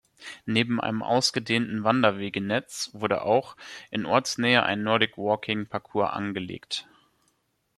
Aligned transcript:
Neben 0.47 0.81
einem 0.81 1.03
ausgedehnten 1.03 1.83
Wanderwegenetz 1.83 2.89
wurde 2.93 3.21
auch 3.21 3.55
in 3.91 4.07
Ortsnähe 4.07 4.63
ein 4.63 4.81
Nordic-Walking-Parcours 4.81 6.09
angelegt. 6.11 6.87